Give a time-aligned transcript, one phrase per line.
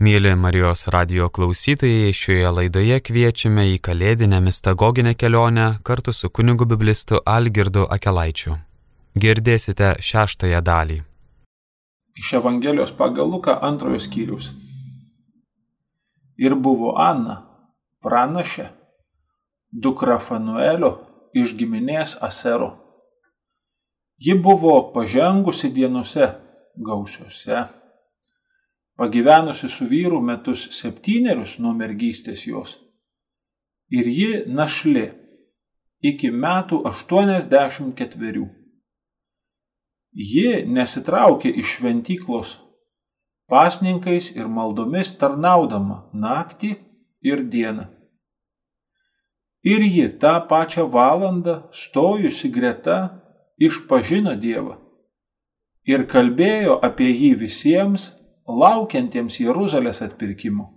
[0.00, 7.18] Mėly Marijos radio klausytojai, šioje laidoje kviečiame į kalėdinę mistagoginę kelionę kartu su kunigu biblistu
[7.28, 8.54] Algirdu Akelaičiu.
[9.12, 10.96] Girdėsite šeštąją dalį.
[12.16, 14.46] Iš Evangelijos pagal Luką antrojo skyrius.
[16.40, 17.36] Ir buvo Anna,
[18.00, 18.70] pranašė,
[19.84, 20.94] dukra Fanuelio
[21.36, 22.70] iš giminės Asero.
[24.16, 26.30] Ji buvo pažengusi dienose
[26.88, 27.60] gausiuose
[29.00, 32.74] pagyvenusi su vyru metus septynerius nuo mergystės jos.
[33.88, 35.06] Ir ji našli
[36.04, 38.42] iki metų 84.
[40.12, 42.58] Ji nesitraukė iš šventyklos
[43.50, 46.74] pasninkais ir maldomis tarnaudama naktį
[47.24, 47.88] ir dieną.
[49.64, 53.00] Ir ji tą pačią valandą stojusi greta
[53.56, 54.76] išpažino Dievą
[55.88, 58.10] ir kalbėjo apie jį visiems
[58.58, 60.68] laukiantiems Jeruzalės atpirkimo.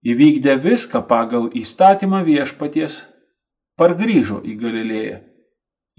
[0.00, 3.02] Įvykdę viską pagal įstatymą viešpaties,
[3.76, 5.18] pargrįžo į Galilėją,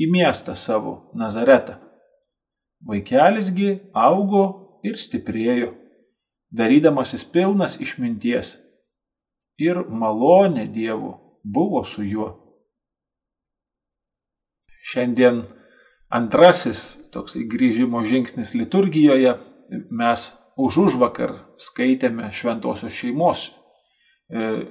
[0.01, 1.77] į miestą savo Nazaretą.
[2.81, 4.45] Vaikelisgi augo
[4.81, 5.69] ir stiprėjo,
[6.49, 8.55] darydamasis pilnas išminties,
[9.61, 11.13] ir malonė Dievo
[11.43, 12.29] buvo su juo.
[14.81, 15.43] Šiandien
[16.09, 19.37] antrasis toks grįžimo žingsnis liturgijoje.
[19.91, 20.27] Mes
[20.59, 23.53] už užvakar skaitėme šventosios šeimos e,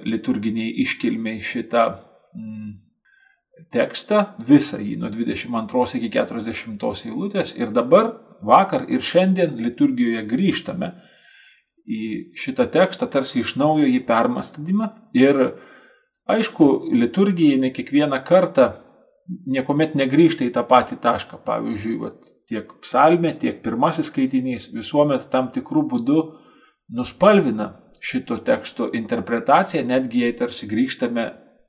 [0.05, 1.85] liturginiai iškilmiai šitą
[2.37, 2.73] mm,
[3.73, 7.55] tekstą, visą jį nuo 22 iki 40 eilutės.
[7.57, 8.13] Ir dabar,
[8.45, 10.93] vakar ir šiandien liturgijoje grįžtame
[11.85, 12.03] į
[12.37, 14.91] šitą tekstą, tarsi iš naujo jį permastydimą.
[15.17, 15.41] Ir
[16.29, 18.71] aišku, liturgija ne kiekvieną kartą
[19.51, 21.41] niekuomet negrįžta į tą patį tašką.
[21.47, 26.21] Pavyzdžiui, vat, tiek psalmė, tiek pirmasis skaitinys visuomet tam tikrų būdų
[26.97, 27.71] nuspalvina
[28.01, 31.27] šito teksto interpretaciją, netgi jei tarsi grįžtame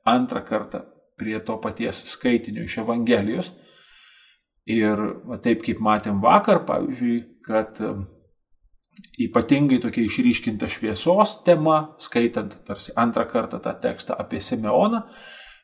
[0.09, 0.83] antrą kartą
[1.19, 3.53] prie to paties skaitinio iš Evangelijos.
[4.69, 8.05] Ir va, taip kaip matėm vakar, pavyzdžiui, kad um,
[9.19, 15.03] ypatingai tokia išryškinta šviesos tema, skaitant tarsi antrą kartą tą tekstą apie Simeoną,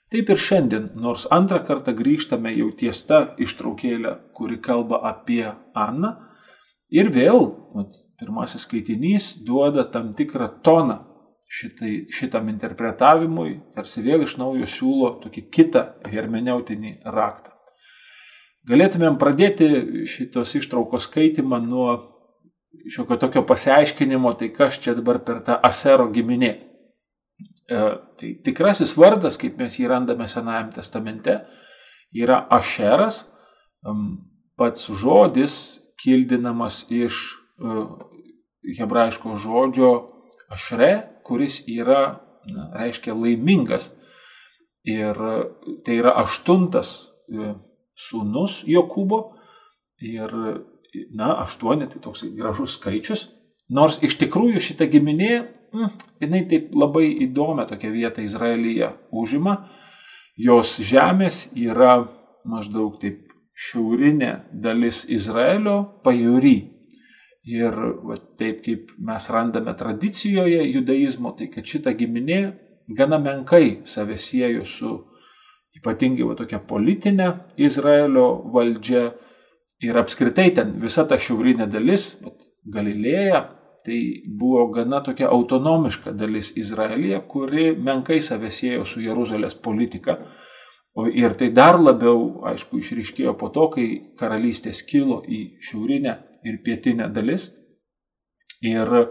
[0.10, 5.44] Taip ir šiandien, nors antrą kartą grįžtame jau ties tą ištraukėlę, kuri kalba apie
[5.78, 6.16] Aną,
[6.90, 10.98] ir vėl vat, pirmasis skaitinys duoda tam tikrą toną
[11.50, 17.54] šitai, šitam interpretavimui, tarsi vėl iš naujo siūlo tokį kitą hermeneutinį raktą.
[18.70, 19.68] Galėtumėm pradėti
[20.10, 21.92] šitos ištraukos skaitimą nuo
[22.90, 26.52] šiokio tokio pasiaiškinimo, tai kas čia dabar per tą Asero giminė.
[27.70, 27.80] E,
[28.20, 31.40] tai tikrasis vardas, kaip mes jį randame Senajame testamente,
[32.16, 33.24] yra Ašeras,
[34.58, 35.54] pats žodis
[36.02, 37.20] kildinamas iš
[37.62, 37.84] e,
[38.80, 39.92] hebrajiško žodžio
[40.50, 40.92] Ašre,
[41.24, 42.02] kuris yra,
[42.50, 43.92] na, reiškia laimingas.
[44.90, 45.18] Ir
[45.86, 46.90] tai yra aštuntas
[47.30, 47.54] e,
[47.94, 49.20] sūnus Jokūbo.
[50.10, 50.34] Ir,
[51.14, 53.28] na, aštuoni tai toks gražus skaičius.
[53.70, 55.34] Nors iš tikrųjų šita giminė
[55.74, 55.92] mm,
[56.22, 59.56] jinai taip labai įdomią tokią vietą Izraelyje užima.
[60.40, 61.98] Jos žemės yra
[62.48, 63.26] maždaug taip
[63.60, 66.58] šiaurinė dalis Izraelio pajūry.
[67.50, 67.76] Ir
[68.06, 72.42] va, taip kaip mes randame tradicijoje judaizmo, tai kad šita giminė
[72.96, 74.92] gana menkai save siejo su
[75.80, 79.10] ypatingai va, tokia politinė Izraelio valdžia
[79.86, 82.14] ir apskritai ten visa ta šiaurinė dalis,
[82.70, 83.40] Galilėja,
[83.86, 90.18] tai buvo gana tokia autonomiška dalis Izraelyje, kuri menkai save siejo su Jeruzalės politika.
[91.16, 93.88] Ir tai dar labiau, aišku, išryškėjo po to, kai
[94.20, 96.16] karalystė skilo į šiaurinę
[96.50, 97.48] ir pietinę dalis.
[98.66, 99.06] Ir e,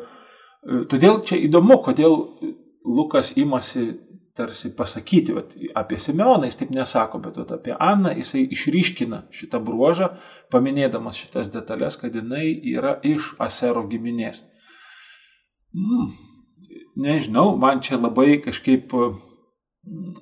[0.91, 2.19] todėl čia įdomu, kodėl
[2.85, 3.87] Lukas imasi
[4.39, 9.59] tarsi pasakyti vat, apie Simeoną, jis taip nesako, bet vat, apie Aną jisai išryškina šitą
[9.65, 10.13] bruožą,
[10.53, 14.45] paminėdamas šitas detalės, kad jinai yra iš Asero giminės
[15.75, 16.09] mm,
[17.05, 20.15] nežinau, man čia labai kažkaip mm,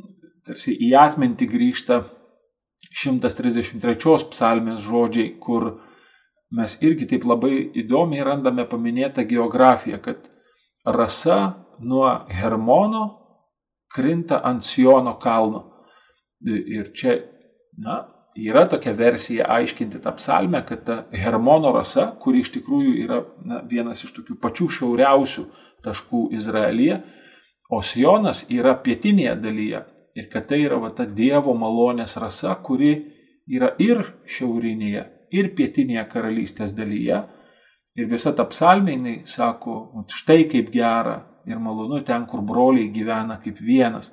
[0.47, 2.03] tarsi į atmintį grįžta
[2.97, 5.77] 133 psalmės žodžiai, kur
[6.57, 10.29] mes irgi taip labai įdomiai randame paminėtą geografiją, kad
[10.87, 13.07] rasa nuo Hermono
[13.93, 15.65] krinta ant Siono kalno.
[16.47, 17.17] Ir čia,
[17.81, 18.05] na,
[18.37, 23.63] yra tokia versija aiškinti tą psalmę, kad ta Hermono rasa, kuri iš tikrųjų yra na,
[23.71, 25.47] vienas iš tokių pačių šiauriausių
[25.87, 27.01] taškų Izraelyje,
[27.71, 29.85] o Sionas yra pietinėje dalyje
[30.17, 32.93] ir kad tai yra va, ta Dievo malonės rasa, kuri
[33.47, 35.03] yra ir šiaurinėje,
[35.37, 37.25] ir pietinėje karalystės dalyje
[37.97, 41.17] Ir visa ta psalmė, jinai sako, štai kaip gera
[41.49, 44.11] ir malonu ten, kur broliai gyvena kaip vienas.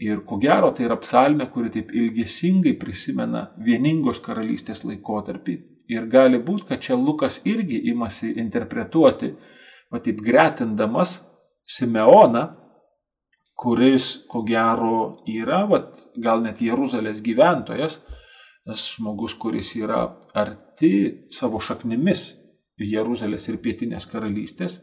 [0.00, 5.56] Ir ko gero tai yra psalmė, kuri taip ilgesingai prisimena vieningos karalystės laikotarpį.
[5.92, 9.34] Ir gali būti, kad čia Lukas irgi imasi interpretuoti,
[9.90, 11.18] taip gretindamas
[11.70, 12.46] Simeoną,
[13.60, 15.82] kuris ko gero yra, va,
[16.16, 17.98] gal net Jeruzalės gyventojas,
[18.64, 20.00] tas žmogus, kuris yra
[20.34, 20.92] arti
[21.34, 22.30] savo šaknimis
[22.80, 24.78] Jeruzalės ir pietinės karalystės.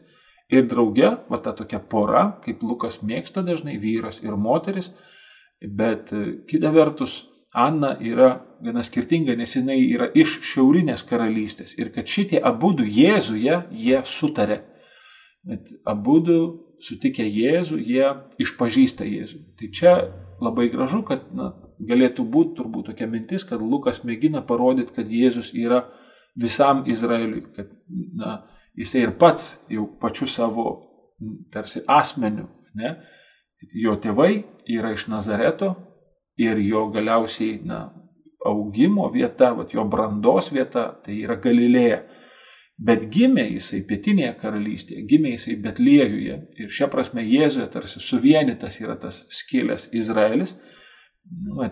[0.48, 4.90] Ir drauge, va ta tokia pora, kaip Lukas mėgsta dažnai, vyras ir moteris,
[5.60, 7.24] bet e, kita vertus,
[7.56, 13.62] Anna yra gana skirtinga, nes jinai yra iš šiaurinės karalystės ir kad šitie abu Jėzuje
[13.72, 14.58] jie sutarė.
[15.48, 16.18] Bet abu
[16.84, 18.10] sutikę Jėzų, jie
[18.42, 19.40] išpažįsta Jėzų.
[19.58, 19.94] Tai čia
[20.44, 25.50] labai gražu, kad na, galėtų būti turbūt tokia mintis, kad Lukas mėgina parodyti, kad Jėzus
[25.54, 25.86] yra
[26.38, 27.72] visam Izraeliui, kad
[28.14, 28.42] na,
[28.78, 30.66] jisai ir pats jau pačiu savo
[31.52, 32.46] tarsi asmeniu,
[32.78, 32.94] ne,
[33.74, 34.32] jo tėvai
[34.70, 35.74] yra iš Nazareto
[36.38, 37.88] ir jo galiausiai na,
[38.46, 42.02] augimo vieta, vat, jo brandos vieta, tai yra Galilėja.
[42.78, 48.94] Bet gimė jisai pietinėje karalystėje, gimė jisai Betliejuje ir šia prasme Jėzuje tarsi suvienytas yra
[49.02, 50.54] tas skilęs Izraelis.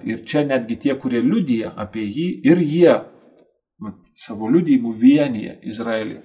[0.02, 6.18] Ir čia netgi tie, kurie liudyja apie jį, ir jie vat, savo liudijimų vienyje Izraelį.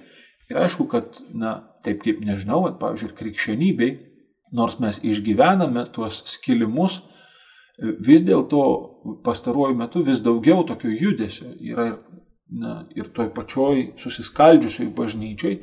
[0.52, 3.92] Ir aišku, kad, na, taip kaip nežinau, at, pavyzdžiui, ir krikščionybei,
[4.52, 7.00] nors mes išgyvename tuos skilimus,
[7.80, 8.62] vis dėlto
[9.24, 11.96] pastaruoju metu vis daugiau tokio judesio yra ir
[12.52, 15.56] na, ir toj pačioj susiskaldžiusioj bažnyčioj,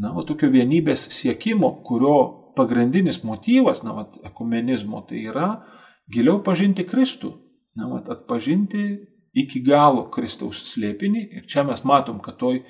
[0.00, 2.16] na, va, tokio vienybės siekimo, kurio
[2.58, 5.48] pagrindinis motyvas, na, va, ekumenizmo, tai yra
[6.12, 7.32] giliau pažinti Kristų,
[7.78, 8.84] na, va, atpažinti
[9.34, 11.24] iki galo Kristaus slėpinį.
[11.38, 12.62] Ir čia mes matom, kad toj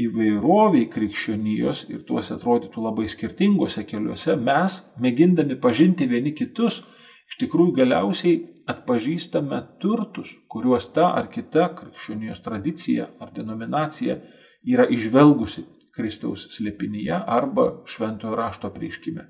[0.00, 6.80] įvairoviai krikščionijos ir tuose atrodytų labai skirtingose keliuose mes, mėgindami pažinti vieni kitus,
[7.28, 8.38] iš tikrųjų galiausiai
[8.72, 14.16] atpažįstame turtus, kuriuos ta ar kita krikščionijos tradicija ar denominacija
[14.64, 19.26] yra išvelgusi Kristaus slėpinyje arba šventojo rašto prieškime.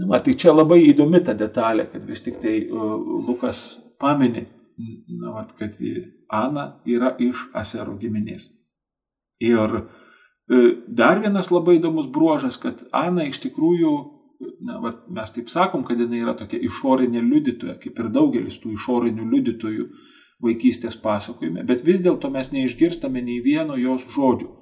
[0.00, 2.94] Na, tai čia labai įdomi ta detalė, kad vis tik tai uh,
[3.26, 4.46] Lukas pamini,
[5.20, 5.78] na, kad
[6.30, 8.48] Ana yra iš Asero giminės.
[9.40, 13.92] Ir uh, dar vienas labai įdomus bruožas, kad Ana iš tikrųjų
[14.64, 18.74] na, va, mes taip sakom, kad jinai yra tokia išorinė liudytoja, kaip ir daugelis tų
[18.76, 19.86] išorinių liudytojų
[20.40, 24.54] vaikystės pasakojime, bet vis dėlto mes neišgirstame nei vieno jos žodžio.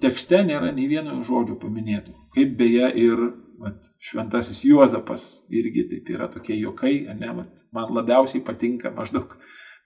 [0.00, 2.14] Tekste nėra nei vieno žodžio paminėto.
[2.32, 3.26] Kaip beje ir
[3.60, 9.36] vat, šventasis Juozapas irgi taip yra tokie juokai, ne, vat, man labiausiai patinka maždaug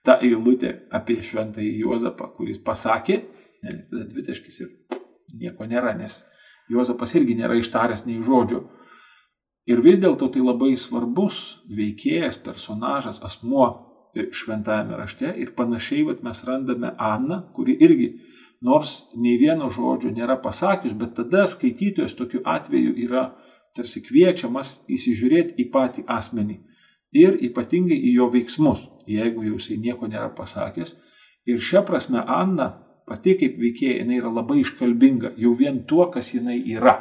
[0.07, 3.19] ta eilutė apie šventąjį Juozapą, kuris pasakė,
[3.63, 4.73] ne, dvitaškis ir
[5.37, 6.21] nieko nėra, nes
[6.67, 8.65] Juozapas irgi nėra ištaręs nei žodžio.
[9.67, 13.67] Ir vis dėlto tai labai svarbus veikėjas, personažas, asmuo
[14.15, 18.07] šventajame rašte ir panašiai vat, mes randame Aną, kuri irgi
[18.61, 23.29] nors nei vieno žodžio nėra pasakius, bet tada skaitytojas tokiu atveju yra
[23.77, 26.57] tarsi kviečiamas įsižiūrėti į patį asmenį
[27.13, 30.95] ir ypatingai į jo veiksmus, jeigu jau jisai nieko nėra pasakęs.
[31.47, 32.71] Ir šią prasme Anna
[33.07, 36.97] pati kaip veikėja, jinai yra labai iškalbinga, jau vien tuo, kas jinai yra.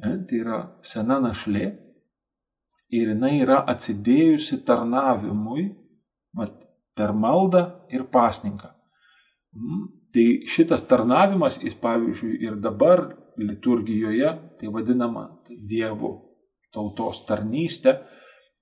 [0.00, 1.66] Ne, tai yra sena našlė
[2.96, 5.66] ir jinai yra atsidėjusi tarnavimui
[6.36, 6.54] mat,
[6.96, 8.72] per maldą ir pasninką.
[9.56, 13.06] Mm, tai šitas tarnavimas, jis pavyzdžiui ir dabar
[13.40, 16.12] liturgijoje, tai vadinama Dievo
[16.74, 17.96] tautos tarnystė,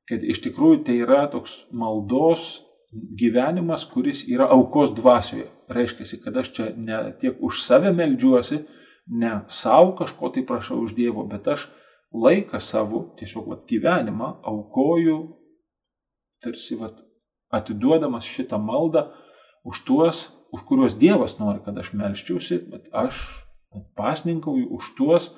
[0.08, 2.46] kad iš tikrųjų tai yra toks maldos
[2.92, 5.48] gyvenimas, kuris yra aukos dvasioje.
[5.68, 8.62] Reiškia, kad aš čia ne tiek už save melžiuosi,
[9.06, 11.68] ne savo kažko tai prašau už Dievo, bet aš
[12.12, 15.18] laiką savo, tiesiog vat, gyvenimą aukoju,
[16.42, 16.96] tarsi vat,
[17.52, 19.08] atiduodamas šitą maldą
[19.64, 23.20] už tuos, už kuriuos Dievas nori, kad aš melščiausi, bet aš
[23.96, 25.30] pasninkauju už tuos,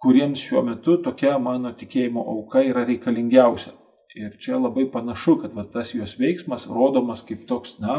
[0.00, 3.72] kuriems šiuo metu tokia mano tikėjimo auka yra reikalingiausia.
[4.16, 7.98] Ir čia labai panašu, kad va, tas jos veiksmas rodomas kaip toks, na,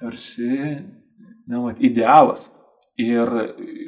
[0.00, 0.48] tarsi,
[1.46, 2.48] na, va, idealas.
[3.00, 3.30] Ir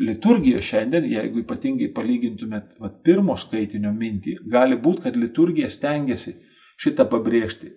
[0.00, 6.37] liturgija šiandien, jeigu ypatingai palygintumėt vat, pirmo skaitinio mintį, gali būti, kad liturgija stengiasi
[6.80, 7.73] šitą pabrėžti,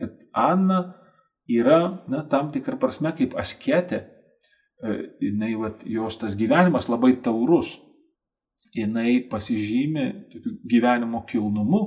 [0.00, 0.80] kad Anna
[1.52, 4.00] yra, na, tam tikrą prasme kaip asketė,
[4.80, 4.96] e,
[5.28, 7.76] jinai, vat, jos tas gyvenimas labai taurus,
[8.74, 10.08] jinai pasižymi
[10.70, 11.84] gyvenimo kilnumu,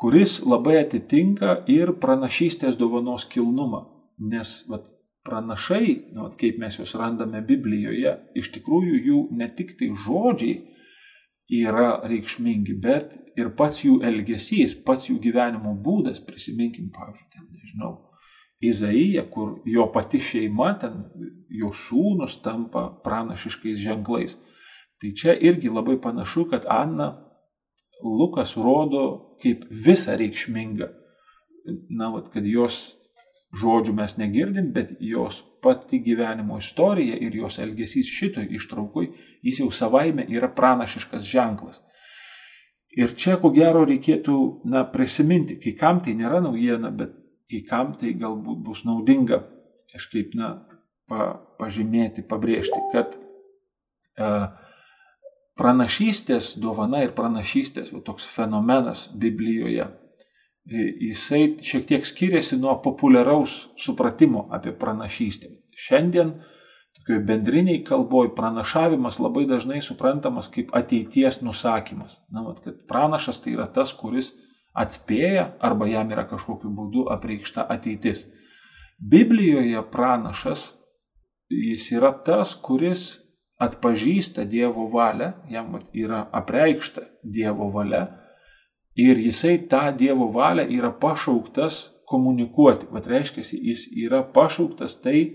[0.00, 3.84] kuris labai atitinka ir pranašystės dovanos kilnumą,
[4.18, 4.90] nes vat,
[5.24, 10.58] pranašai, nu, kaip mes juos randame Biblijoje, iš tikrųjų jų ne tik tai žodžiai
[11.64, 17.94] yra reikšmingi, bet ir pats jų elgesys, pats jų gyvenimo būdas, prisiminkim, pavyzdžiui, ten, nežinau,
[18.64, 21.02] Izaiją, kur jo pati šeima, ten
[21.52, 24.38] jo sūnus tampa pranašiškais ženklais.
[25.00, 27.10] Tai čia irgi labai panašu, kad Anna
[28.04, 30.90] Lukas rodo kaip visą reikšmingą.
[31.96, 32.94] Na, vat, kad jos
[33.56, 39.08] žodžių mes negirdim, bet jos pati gyvenimo istorija ir jos elgesys šitoj ištraukoj,
[39.46, 41.80] jis jau savaime yra pranašiškas ženklas.
[42.94, 44.36] Ir čia, ko gero, reikėtų,
[44.70, 47.16] na, prisiminti, kai kam tai nėra naujiena, bet
[47.50, 49.40] kai kam tai galbūt bus naudinga
[49.94, 50.52] kažkaip, na,
[51.10, 54.46] pa, pažymėti, pabrėžti, kad uh,
[55.58, 59.86] pranašystės dovana ir pranašystės, va, toks fenomenas Biblijoje,
[60.66, 65.50] jisai šiek tiek skiriasi nuo populiaraus supratimo apie pranašystę.
[65.76, 66.32] Šiandien
[66.98, 72.22] tokioj bendriniai kalboj pranašavimas labai dažnai suprantamas kaip ateities nusakymas.
[72.32, 74.32] Na, vat, kad pranašas tai yra tas, kuris
[74.74, 78.24] atspėja arba jam yra kažkokiu būdu apreikšta ateitis.
[78.98, 80.72] Biblijoje pranašas
[81.50, 83.23] jis yra tas, kuris
[83.64, 88.06] atpažįsta Dievo valią, jam yra apreikšta Dievo valia
[88.96, 92.86] ir jisai tą Dievo valią yra pašauktas komunikuoti.
[92.92, 95.34] Vat reiškia, jis yra pašauktas tai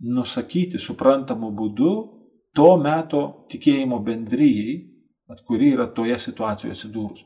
[0.00, 1.92] nusakyti suprantamu būdu
[2.54, 4.74] to meto tikėjimo bendryjei,
[5.46, 7.24] kuri yra toje situacijoje atsidūrus.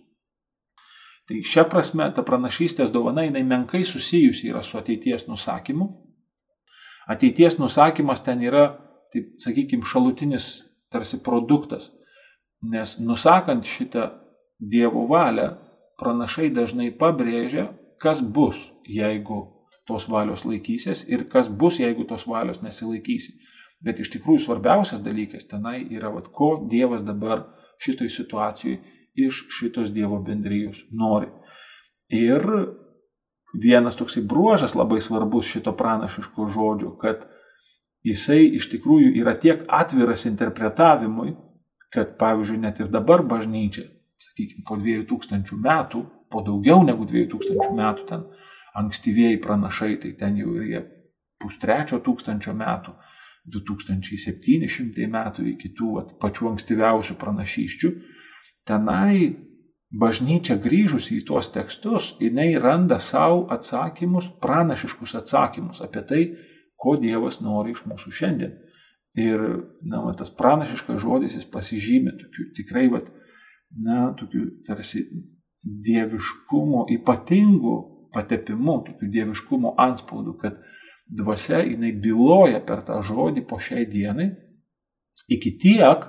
[1.28, 5.88] Tai šia prasme ta pranašystės dovana jinai menkai susijusi yra su ateities nusakymu.
[7.08, 8.70] Ateities nusakymas ten yra
[9.12, 10.48] taip sakykime, šalutinis
[10.92, 11.92] tarsi produktas.
[12.62, 14.10] Nes nusakant šitą
[14.58, 15.52] Dievo valią,
[16.00, 17.68] pranašai dažnai pabrėžia,
[18.02, 19.44] kas bus, jeigu
[19.86, 23.36] tos valios laikysies ir kas bus, jeigu tos valios nesilaikysi.
[23.84, 27.44] Bet iš tikrųjų svarbiausias dalykas tenai yra, vat, ko Dievas dabar
[27.78, 28.80] šitoj situacijai
[29.18, 31.30] iš šitos Dievo bendrijos nori.
[32.10, 32.42] Ir
[33.54, 37.22] vienas toksai bruožas labai svarbus šito pranašiško žodžio, kad
[38.06, 41.34] jisai iš tikrųjų yra tiek atviras interpretavimui,
[41.92, 43.86] kad pavyzdžiui net ir dabar bažnyčia,
[44.22, 48.26] sakykime, po 2000 metų, po daugiau negu 2000 metų ten
[48.78, 50.82] ankstyvieji pranašai, tai ten jau ir jie
[51.40, 52.94] pustrečio tūkstančio metų,
[53.48, 57.92] 2700 metų iki tų at, pačių ankstyviausių pranašyščių,
[58.68, 59.32] tenai
[59.88, 66.22] bažnyčia grįžusi į tuos tekstus, jinai randa savo atsakymus, pranašiškus atsakymus apie tai,
[66.78, 68.56] ko Dievas nori iš mūsų šiandien.
[69.18, 69.40] Ir,
[69.82, 73.00] na, va, tas pranašiškas žodis, jis pasižymė tokiu tikrai, va,
[73.74, 75.02] na, tokiu tarsi
[75.64, 77.74] dieviškumo ypatingu
[78.14, 80.60] patepimu, tokiu dieviškumo anspaudu, kad
[81.08, 84.30] dvasia jinai byloja per tą žodį po šiai dienai,
[85.26, 86.06] iki tiek,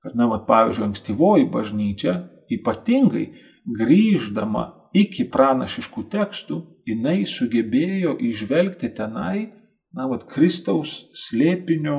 [0.00, 2.16] kad, na, va, pavyzdžiui, ankstyvoji bažnyčia
[2.56, 3.26] ypatingai
[3.68, 4.64] grįždama
[4.96, 9.59] iki pranašiškų tekstų, jinai sugebėjo išvelgti tenai
[9.96, 10.94] na, vat, Kristaus
[11.26, 11.98] slėpinio,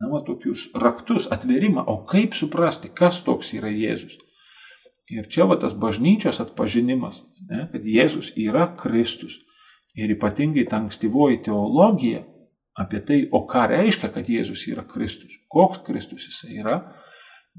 [0.00, 4.18] na, vat, tokius raktus, atverimą, o kaip suprasti, kas toks yra Jėzus.
[5.12, 9.36] Ir čia va tas bažnyčios atpažinimas, ne, kad Jėzus yra Kristus.
[9.94, 12.24] Ir ypatingai ta ankstyvoji teologija
[12.80, 16.78] apie tai, o ką reiškia, kad Jėzus yra Kristus, koks Kristus jisai yra,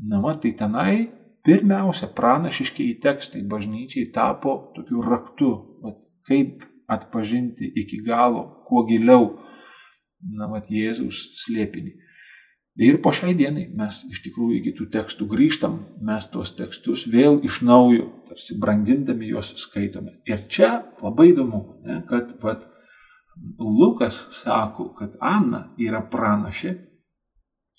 [0.10, 1.06] na, va, tai tenai
[1.46, 5.52] pirmiausia pranašiškiai tekstai bažnyčiai tapo tokiu raktu,
[5.86, 5.94] va,
[6.28, 9.36] kaip atpažinti iki galo, kuo giliau
[10.34, 11.96] na, mat, Jėzaus slėpinį.
[12.86, 17.38] Ir po šiai dienai mes iš tikrųjų iki tų tekstų grįžtam, mes tuos tekstus vėl
[17.48, 20.18] iš naujo, tarsi brangindami juos skaitome.
[20.28, 22.66] Ir čia labai įdomu, ne, kad vat,
[23.60, 26.76] Lukas sako, kad Anna yra pranašė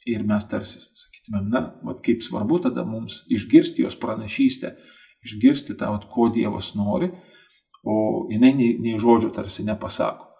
[0.09, 4.75] ir mes tarsi sakytumėm, na, vat, kaip svarbu tada mums išgirsti jos pranašystę,
[5.29, 7.11] išgirsti tą, vat, ko Dievas nori,
[7.87, 10.33] o jinai nei, nei žodžio tarsi nepasako.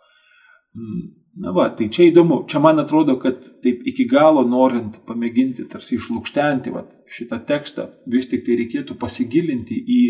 [0.77, 2.39] Mm, Na va, tai čia įdomu.
[2.49, 8.31] Čia man atrodo, kad taip iki galo norint pamėginti tarsi išlūkštenti va, šitą tekstą, vis
[8.31, 10.01] tik tai reikėtų pasigilinti į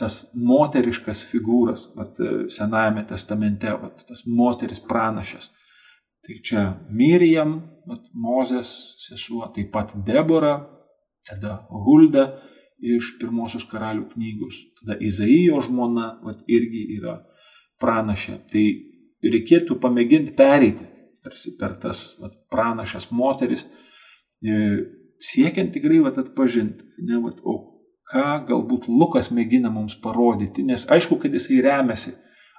[0.00, 2.10] tas moteriškas figūras va,
[2.52, 5.48] Senajame testamente, va, tas moteris pranašės.
[6.24, 7.56] Tai čia Mirijam,
[7.88, 8.68] va, Mozės
[9.00, 10.58] sesuo, taip pat Debora,
[11.24, 12.26] tada Hulda
[12.78, 17.20] iš pirmosios karalių knygos, tada Izaijo žmona va, irgi yra
[17.80, 18.40] pranašė.
[18.50, 18.64] Tai
[19.24, 20.90] reikėtų pamėginti pereiti
[21.24, 23.64] tarsi per tas vat, pranašas moteris,
[24.44, 24.58] e,
[25.24, 27.56] siekiant tikrai vat, atpažinti, ne, vat, o
[28.10, 32.12] ką galbūt Lukas mėgina mums parodyti, nes aišku, kad jisai remiasi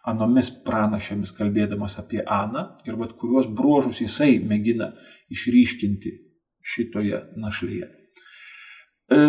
[0.10, 4.92] anomis pranašėmis kalbėdamas apie Aną ir vat kuriuos bruožus jisai mėgina
[5.34, 6.14] išryškinti
[6.74, 7.92] šitoje našlėje.
[9.14, 9.22] E,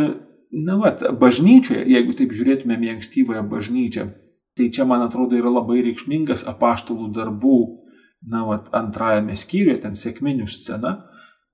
[0.52, 4.06] na, vat, bažnyčioje, jeigu taip žiūrėtumėm į ankstyvąją bažnyčią,
[4.56, 7.58] tai čia, man atrodo, yra labai reikšmingas apaštalų darbų,
[8.30, 10.96] na, vat, antrajame skyriuje, ten sėkminių scena.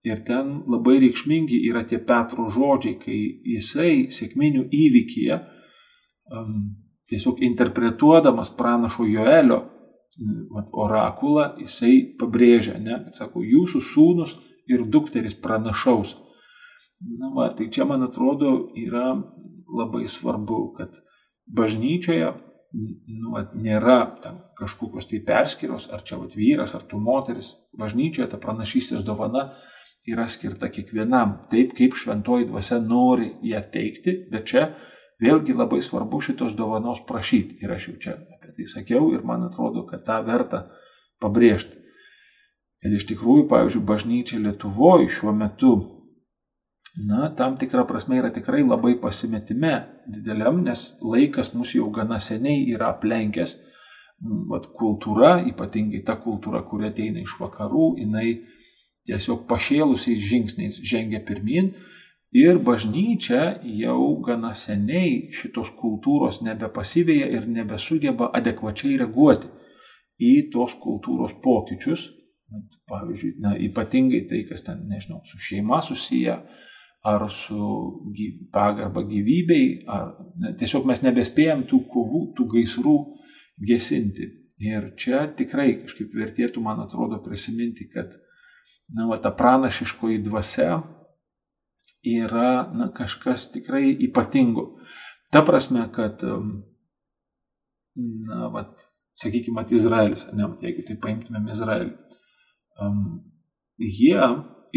[0.03, 3.19] Ir ten labai reikšmingi yra tie Petro žodžiai, kai
[3.55, 6.57] jisai sėkminių įvykyje um,
[7.07, 9.61] tiesiog interpretuodamas pranašo Joelio
[10.73, 14.35] orakulą, jisai pabrėžia, ne, sako, jūsų sūnus
[14.69, 16.17] ir dukteris pranašaus.
[17.03, 19.17] Na, va, tai čia, man atrodo, yra
[19.73, 20.95] labai svarbu, kad
[21.51, 22.31] bažnyčioje
[22.73, 27.53] nu, va, nėra ten kažkokios tai perskiros, ar čia va, vyras, ar tu moteris.
[27.79, 29.51] Bažnyčioje ta pranašystės dovana
[30.09, 34.67] yra skirta kiekvienam, taip kaip šventoji dvasia nori ją teikti, bet čia
[35.23, 37.61] vėlgi labai svarbu šitos dovanos prašyti.
[37.63, 40.67] Ir aš jau čia apie tai sakiau ir man atrodo, kad tą verta
[41.23, 41.79] pabrėžti.
[42.83, 45.75] Ir iš tikrųjų, pavyzdžiui, bažnyčia Lietuvoje šiuo metu
[46.97, 49.75] na, tam tikrą prasme yra tikrai labai pasimetime
[50.07, 53.55] dideliam, nes laikas mus jau gana seniai yra aplenkęs.
[54.51, 58.29] Vat kultūra, ypatingai ta kultūra, kuri ateina iš vakarų, jinai
[59.09, 61.73] tiesiog pašėlusiais žingsniais žengia pirmin
[62.33, 69.51] ir bažnyčia jau gana seniai šitos kultūros nebepasivėja ir nebesugeba adekvačiai reaguoti
[70.23, 72.11] į tos kultūros pokyčius.
[72.89, 76.35] Pavyzdžiui, na, ypatingai tai, kas ten, nežinau, su šeima susiję,
[77.03, 77.59] ar su
[78.53, 82.97] pagarba gyvybei, ar ne, tiesiog mes nebespėjom tų kovų, tų gaisrų
[83.67, 84.29] gesinti.
[84.63, 88.13] Ir čia tikrai kažkaip vertėtų, man atrodo, prisiminti, kad
[88.95, 90.77] na, va, ta pranašiškoji dvasia
[92.07, 94.69] yra na, kažkas tikrai ypatingo.
[95.35, 96.23] Ta prasme, kad,
[97.97, 98.67] na, va,
[99.19, 101.91] sakykime, Izraelis, ne, jeigu tai paimtumėm Izraelį,
[102.79, 103.05] um,
[103.83, 104.23] jie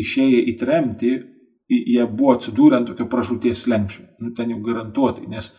[0.02, 1.14] išėję į tremtį
[1.70, 4.06] jie buvo atsidūrę ant tokio pražūties lenkščio.
[4.22, 5.52] Nu, ten jau garantuotai, nes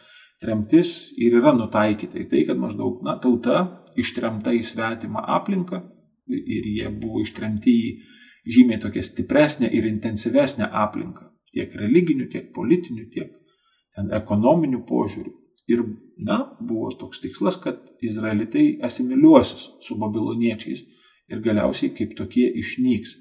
[0.42, 3.62] tremtis ir yra nutaikyta į tai, kad maždaug, na, tauta
[3.98, 5.82] ištremta į svetimą aplinką
[6.28, 7.88] ir jie buvo ištremti į
[8.56, 11.30] žymiai tokią stipresnę ir intensyvesnę aplinką.
[11.54, 13.32] Tiek religinių, tiek politinių, tiek
[13.96, 15.32] ten, ekonominių požiūrių.
[15.72, 15.82] Ir,
[16.22, 20.84] na, buvo toks tikslas, kad izraelitai asimiliuosis su babiloniečiais
[21.32, 23.16] ir galiausiai kaip tokie išnyks.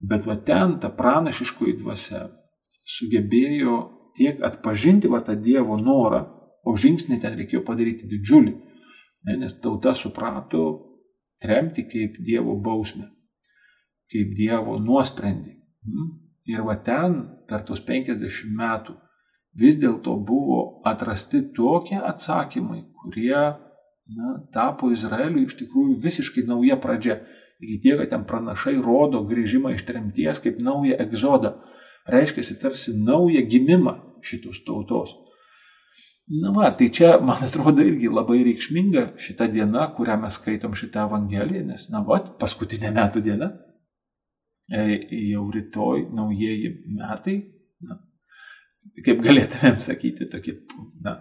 [0.00, 2.28] Bet va ten ta pranašiškoji dvasia
[2.98, 3.78] sugebėjo
[4.18, 6.22] tiek atpažinti va tą Dievo norą,
[6.66, 8.54] o žingsnį ten reikėjo padaryti didžiulį,
[9.26, 10.64] ne, nes tauta suprato
[11.42, 13.08] tremti kaip Dievo bausmę,
[14.12, 15.54] kaip Dievo nuosprendį.
[15.86, 16.08] Mhm.
[16.48, 18.94] Ir va ten per tos 50 metų
[19.60, 27.18] vis dėlto buvo atrasti tokie atsakymai, kurie na, tapo Izraeliui iš tikrųjų visiškai nauja pradžia
[27.60, 31.56] iki tiek, kad ten pranašai rodo grįžimą iš tremties kaip naują egzodą.
[32.08, 33.94] Reiškia, tarsi naują gimimą
[34.24, 35.14] šitos tautos.
[36.28, 41.06] Na va, tai čia, man atrodo, irgi labai reikšminga šita diena, kurią mes skaitom šitą
[41.08, 43.48] Evangeliją, nes, na va, paskutinė metų diena,
[44.68, 44.82] e,
[45.30, 47.38] jau rytoj naujieji metai,
[47.88, 47.96] na,
[49.06, 50.58] kaip galėtumėm sakyti, tokie,
[51.04, 51.16] na,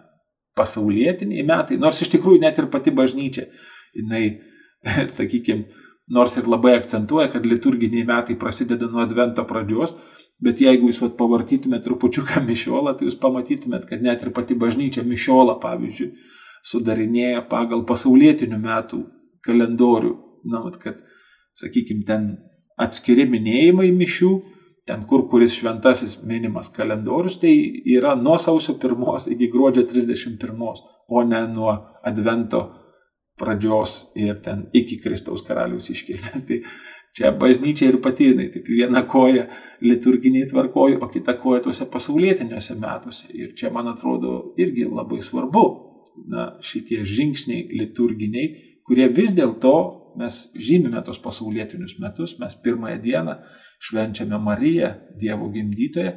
[0.60, 3.48] pasaulietiniai metai, nors iš tikrųjų net ir pati bažnyčia,
[3.96, 4.26] jinai,
[5.20, 9.96] sakykime, nors ir labai akcentuoja, kad liturginiai metai prasideda nuo advento pradžios,
[10.44, 15.04] bet jeigu jūs vat, pavartytumėt trupučiuką mišiolą, tai jūs pamatytumėt, kad net ir pati bažnyčia
[15.08, 16.12] mišiolą, pavyzdžiui,
[16.68, 19.02] sudarinėja pagal pasaulietinių metų
[19.46, 20.14] kalendorių.
[20.48, 21.02] Na, vat, kad,
[21.58, 22.30] sakykime, ten
[22.80, 24.32] atskiri minėjimai mišių,
[24.88, 27.52] ten kur kuris šventasis minimas kalendorius, tai
[27.98, 31.74] yra nuo sausio 1 iki gruodžio 31, o ne nuo
[32.08, 32.62] advento
[33.38, 36.46] pradžios ir ten iki Kristaus karaliaus iškilmės.
[36.48, 36.62] Tai
[37.18, 39.48] čia bažnyčia ir pati jinai, taip viena koja
[39.82, 43.30] liturginiai tvarkoji, o kita koja tuose pasaulietiniuose metuose.
[43.34, 45.66] Ir čia, man atrodo, irgi labai svarbu
[46.30, 48.50] na, šitie žingsniai liturginiai,
[48.88, 49.76] kurie vis dėlto
[50.18, 53.38] mes žymime tos pasaulietinius metus, mes pirmąją dieną
[53.84, 56.16] švenčiame Mariją, Dievo gimdytoją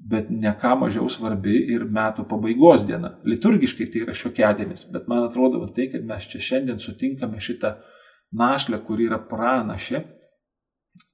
[0.00, 3.12] bet ne ką mažiau svarbi ir metų pabaigos diena.
[3.28, 7.74] Liturgiškai tai yra šiokiadienis, bet man atrodo, tai, kad mes čia šiandien sutinkame šitą
[8.32, 10.00] našlę, kuri yra pranašė,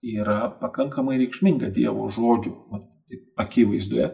[0.06, 2.54] yra pakankamai reikšminga Dievo žodžių
[3.42, 4.10] akivaizdoje,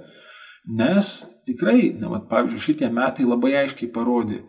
[0.79, 1.13] nes
[1.49, 4.41] tikrai, na, vat, pavyzdžiui, šitie metai labai aiškiai parodė,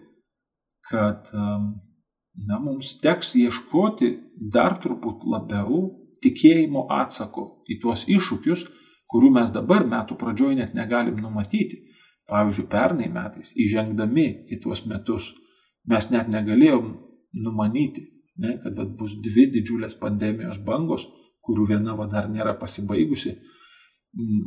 [0.89, 4.13] kad na, mums teks ieškoti
[4.53, 5.83] dar turbūt labiau
[6.23, 8.65] tikėjimo atsako į tuos iššūkius,
[9.13, 11.83] kurių mes dabar metų pradžioje net negalim numatyti.
[12.31, 15.33] Pavyzdžiui, pernai metais, įžengdami į tuos metus,
[15.91, 16.93] mes net negalėjom
[17.43, 18.05] numanyti,
[18.39, 21.03] ne, kad vat, bus dvi didžiulės pandemijos bangos,
[21.43, 23.35] kurių viena va, dar nėra pasibaigusi.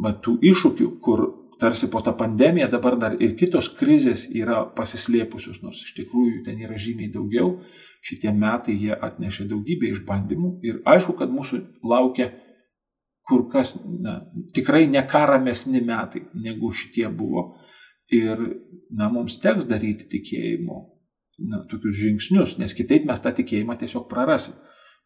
[0.02, 1.26] Va, tų iššūkių, kur
[1.60, 6.60] tarsi po tą pandemiją dabar dar ir kitos krizės yra pasislėpusios, nors iš tikrųjų ten
[6.64, 7.58] yra žymiai daugiau.
[8.06, 12.30] Šitie metai jie atnešė daugybę išbandymų ir aišku, kad mūsų laukia
[13.26, 14.20] kur kas na,
[14.54, 17.48] tikrai nekaramesni metai negu šitie buvo.
[18.14, 18.38] Ir
[18.94, 20.76] na, mums teks daryti tikėjimo
[21.50, 24.54] na, tokius žingsnius, nes kitaip mes tą tikėjimą tiesiog prarasim.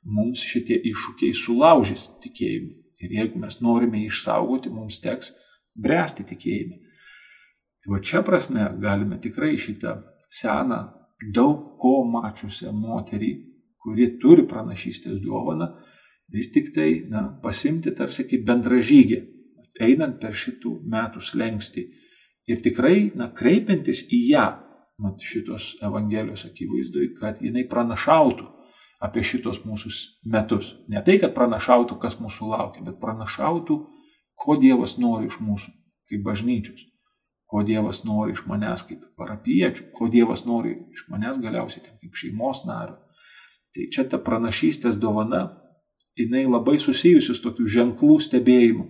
[0.04, 2.76] Mums šitie iššūkiai sulaužys tikėjimą.
[3.00, 5.32] Ir jeigu mes norime išsaugoti, mums teks
[5.80, 6.80] bręsti tikėjime.
[7.80, 9.94] Tai va čia prasme galime tikrai šitą
[10.28, 10.80] seną,
[11.36, 13.30] daug ko mačiusią moterį,
[13.80, 15.70] kuri turi pranašystės dovaną,
[16.32, 19.20] vis tik tai na, pasimti tarsi kaip bendražygė,
[19.80, 21.86] einant per šitų metų slengsti.
[22.50, 24.46] Ir tikrai, na, kreipiantis į ją,
[25.00, 28.48] mat šitos Evangelijos akivaizdoj, kad jinai pranašautų
[29.00, 29.92] apie šitos mūsų
[30.32, 30.74] metus.
[30.92, 33.78] Ne tai, kad pranašautų, kas mūsų laukia, bet pranašautų,
[34.40, 35.72] ko Dievas nori iš mūsų
[36.10, 36.82] kaip bažnyčios,
[37.50, 42.66] ko Dievas nori iš manęs kaip parapiečių, ko Dievas nori iš manęs galiausiai kaip šeimos
[42.68, 42.98] nario.
[43.70, 45.44] Tai čia ta pranašystės dovana,
[46.24, 48.86] jinai labai susijusi su tokiu ženklų stebėjimu.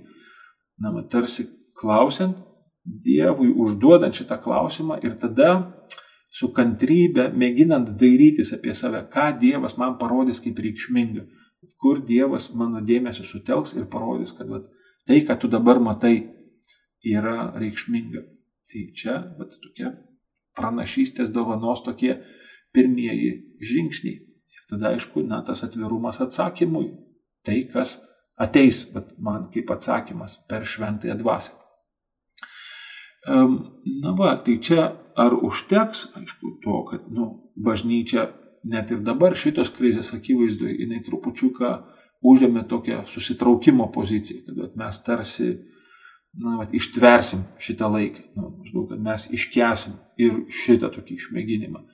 [0.80, 2.38] Na, man tarsi klausiant
[2.80, 5.50] Dievui, užduodant šitą klausimą ir tada
[6.32, 11.26] su kantrybė mėginant dairytis apie save, ką Dievas man parodys kaip reikšminga,
[11.82, 14.68] kur Dievas mano dėmesį sutelks ir parodys, kad vat,
[15.06, 16.14] tai, ką tu dabar matai,
[17.04, 18.24] yra reikšminga.
[18.70, 19.92] Tai čia vat, tokia
[20.56, 22.16] pranašystės dovanos tokie
[22.74, 24.20] pirmieji žingsniai.
[24.54, 26.88] Ir tada, aišku, na, tas atvirumas atsakymui,
[27.46, 27.98] tai, kas
[28.40, 28.86] ateis
[29.18, 31.56] man kaip atsakymas per šventąją dvasę.
[34.00, 38.30] Na va, tai čia ar užteks, aišku, to, kad nu, bažnyčia
[38.64, 41.72] net ir dabar šitos krizės akivaizdoje jinai trupučiuką
[42.30, 45.50] užėmė tokią susitraukimo poziciją, kad mes tarsi
[46.36, 51.84] na, vat, ištversim šitą laiką, nu, maždaug, kad mes iškesim ir šitą tokį išmėginimą.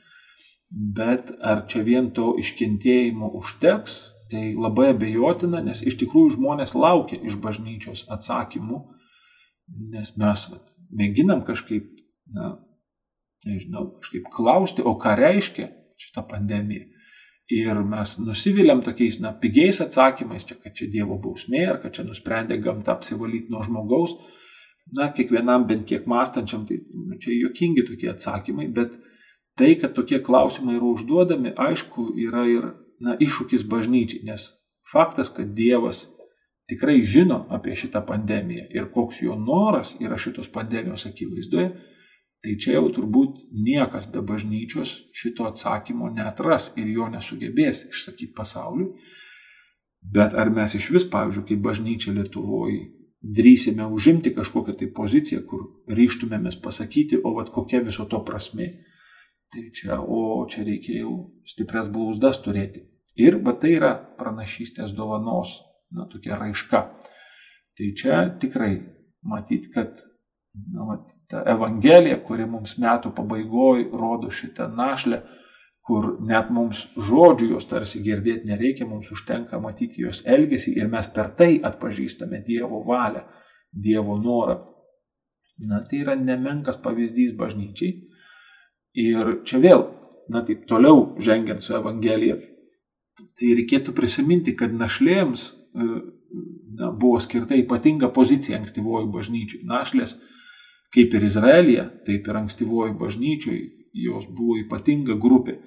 [0.70, 3.98] Bet ar čia vien to iškentėjimo užteks,
[4.30, 8.80] tai labai abejotina, nes iš tikrųjų žmonės laukia iš bažnyčios atsakymų,
[9.94, 11.88] nes mes vat, mėginam kažkaip,
[12.34, 12.56] na,
[13.46, 16.88] nežinau, kažkaip klausti, o ką reiškia šitą pandemiją.
[17.54, 22.02] Ir mes nusiviliam tokiais, na, pigiais atsakymais, čia, kad čia Dievo bausmė, ar kad čia
[22.06, 24.16] nusprendė gamta apsivalyti nuo žmogaus.
[24.96, 28.98] Na, kiekvienam bent kiek mąstančiam, tai nu, čia jokingi tokie atsakymai, bet
[29.58, 32.68] tai, kad tokie klausimai yra užduodami, aišku, yra ir,
[33.00, 34.46] na, iššūkis bažnyčiai, nes
[34.92, 36.06] faktas, kad Dievas
[36.70, 41.70] tikrai žino apie šitą pandemiją ir koks jo noras yra šitos pandemijos akivaizdoje,
[42.46, 48.92] Tai čia jau turbūt niekas be bažnyčios šito atsakymo netras ir jo nesugebės išsakyti pasauliui.
[50.16, 52.84] Bet ar mes iš vis, pavyzdžiui, kaip bažnyčia Lietuvoje,
[53.38, 58.68] drįsime užimti kažkokią tai poziciją, kur ryštumėmės pasakyti, o vad kokia viso to prasme.
[59.54, 61.14] Tai čia, o čia reikia jau
[61.46, 62.82] stiprias blauzdas turėti.
[63.16, 65.54] Ir va tai yra pranašystės dovanos,
[65.94, 66.82] na, tokia raiška.
[67.76, 68.74] Tai čia tikrai
[69.24, 70.02] matyt, kad
[70.72, 75.22] na, vat, ta Evangelija, kuri mums metų pabaigoje rodo šitą našlę,
[75.86, 81.06] kur net mums žodžių jos tarsi girdėti nereikia, mums užtenka matyti jos elgesį ir mes
[81.14, 83.22] per tai atpažįstame Dievo valią,
[83.70, 84.58] Dievo norą.
[85.68, 87.94] Na, tai yra nemenkas pavyzdys bažnyčiai.
[88.96, 89.86] Ir čia vėl,
[90.32, 92.38] na taip toliau žengiant su Evangelija,
[93.36, 95.90] tai reikėtų prisiminti, kad našlėms e,
[96.80, 99.66] na, buvo skirta ypatinga pozicija ankstyvoji bažnyčiai.
[99.68, 100.16] Našlės
[100.94, 103.58] Kaip ir Izraelija, taip ir ankstyvoji bažnyčioj
[103.96, 105.58] jos buvo ypatinga grupė.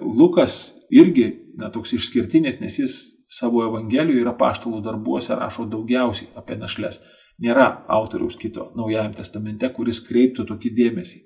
[0.00, 1.26] Lukas irgi
[1.60, 2.94] na, toks išskirtinis, nes jis
[3.28, 7.00] savo Evangelijoje ir apaštalų darbuose rašo daugiausiai apie našles.
[7.42, 11.20] Nėra autoriaus kito Naujajame testamente, kuris kreiptų tokį dėmesį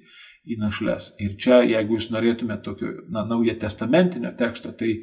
[0.49, 1.13] į našles.
[1.21, 4.95] Ir čia, jeigu jūs norėtumėte tokio na, naujo testamentinio teksto, tai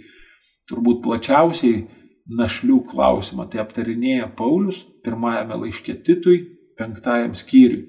[0.70, 1.84] turbūt plačiausiai
[2.26, 6.40] našlių klausimą tai aptarinėja Paulius pirmajame laiške Titui,
[6.78, 7.86] penktajam skyriui.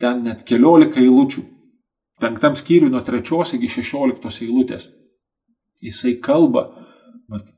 [0.00, 1.44] Ten net keliolika eilučių.
[2.20, 4.90] Penktam skyriui nuo trečios iki šešioliktos eilutės.
[5.82, 6.68] Jisai kalba
[7.30, 7.48] vat,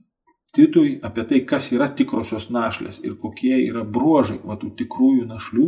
[0.55, 5.65] Titui apie tai, kas yra tikrosios našlės ir kokie yra bruožai va, tų tikrųjų našlių,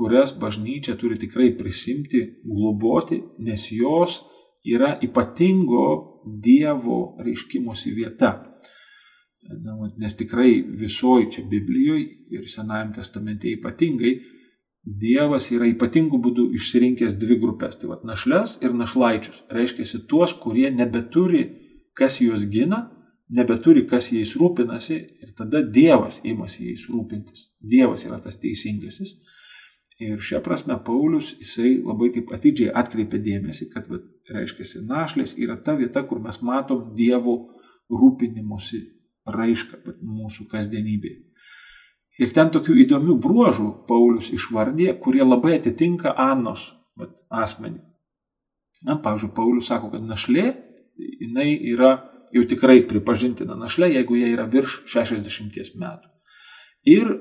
[0.00, 4.22] kurias bažnyčia turi tikrai prisimti, globoti, nes jos
[4.64, 8.34] yra ypatingo Dievo reiškimosi vieta.
[9.64, 12.04] Na, nes tikrai visoji čia Biblijoje
[12.36, 14.18] ir Senajame testamente ypatingai
[14.80, 17.76] Dievas yra ypatingų būdų išsirinkęs dvi grupės.
[17.76, 19.42] Tai vad našles ir našlaičius.
[19.52, 21.42] Reiškia tuos, kurie nebeturi,
[21.92, 22.86] kas juos gina,
[23.28, 27.50] nebeturi, kas jais rūpinasi ir tada Dievas imasi jais rūpintis.
[27.60, 29.18] Dievas yra tas teisingasis.
[30.00, 33.98] Ir šią prasme Paulius, jisai labai taip atidžiai atkreipia dėmesį, kad, va,
[34.32, 37.34] reiškia, našlės yra ta vieta, kur mes matom Dievo
[37.92, 38.80] rūpinimusi
[39.28, 41.20] raišką mūsų kasdienybėje.
[42.20, 46.66] Ir ten tokių įdomių bruožų Paulius išvardė, kurie labai atitinka Annos
[46.98, 47.80] bet, asmenį.
[48.88, 50.46] Na, pavyzdžiui, Paulius sako, kad našlė,
[50.96, 51.92] jinai yra
[52.32, 56.10] jau tikrai pripažintina našlė, jeigu jie yra virš 60 metų.
[56.88, 57.12] Ir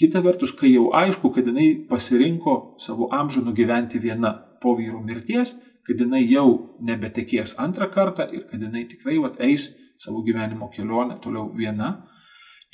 [0.00, 5.54] kita vertus, kai jau aišku, kad jinai pasirinko savo amžių nugyventi viena po vyro mirties,
[5.86, 11.20] kad jinai jau nebetekės antrą kartą ir kad jinai tikrai vat, eis savo gyvenimo kelionę
[11.22, 11.94] toliau viena,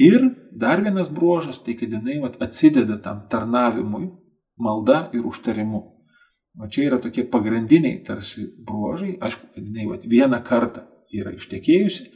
[0.01, 0.23] Ir
[0.57, 4.07] dar vienas bruožas, tai kad jinai vat, atsideda tam tarnavimui,
[4.57, 5.81] malda ir užtarimu.
[6.61, 12.09] O čia yra tokie pagrindiniai tarsi bruožai, aišku, kad jinai vat, vieną kartą yra ištekėjusi.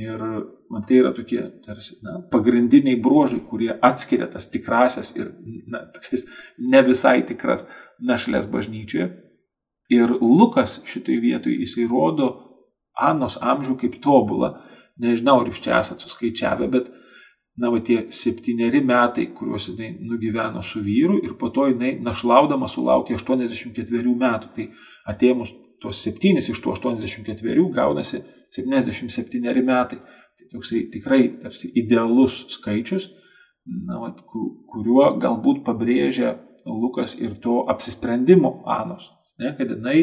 [0.00, 0.24] Ir
[0.74, 5.30] man tai yra tokie tarsi na, pagrindiniai bruožai, kurie atskiria tas tikrasias ir
[5.70, 5.84] na,
[6.58, 7.66] ne visai tikras
[8.02, 9.08] našlės bažnyčioje.
[9.94, 12.32] Ir Lukas šitai vietoj jisai rodo
[12.94, 14.52] Anos amžių kaip tobulą
[15.00, 16.90] nežinau, ar jūs čia esate suskaičiavę, bet,
[17.58, 22.68] na, va tie septyneri metai, kuriuos jinai nugyveno su vyru ir po to jinai našlaudama
[22.70, 24.50] sulaukė 84 metų.
[24.56, 24.68] Tai
[25.14, 28.22] atėmus tuos septynis iš tų 84 gaunasi
[28.54, 30.00] 77 metai.
[30.38, 33.08] Tai toksai tikrai tarsi idealus skaičius,
[33.86, 34.10] na, va,
[34.70, 36.34] kuriuo galbūt pabrėžia
[36.66, 39.98] Lukas ir to apsisprendimo Anos, ne, kad jinai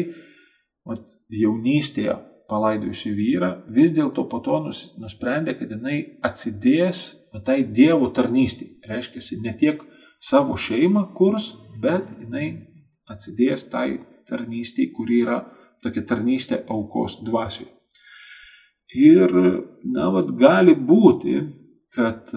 [0.88, 0.96] va,
[1.32, 2.14] jaunystėje
[2.52, 7.04] palaidojusi vyrą, vis dėlto po to nus, nusprendė, kad jinai atsidės
[7.46, 8.68] tai Dievo tarnystį.
[8.88, 9.84] Reiškia, ne tiek
[10.22, 12.48] savo šeimą kurs, bet jinai
[13.10, 15.38] atsidės tai tarnystį, kuri yra
[15.84, 17.72] tokia tarnystė aukos dvasioje.
[18.92, 19.32] Ir,
[19.88, 21.38] na, vad, gali būti,
[21.92, 22.28] kad